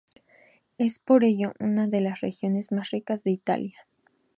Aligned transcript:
Es 0.79 0.97
por 0.97 1.23
ello 1.23 1.53
una 1.59 1.85
de 1.87 2.01
las 2.01 2.21
regiones 2.21 2.71
más 2.71 2.89
ricas 2.89 3.23
de 3.23 3.29
Italia. 3.33 3.85